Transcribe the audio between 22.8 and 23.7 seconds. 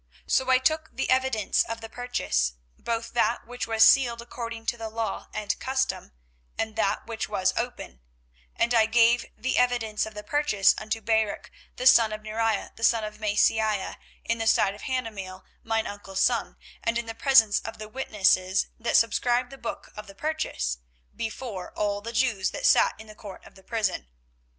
in the court of the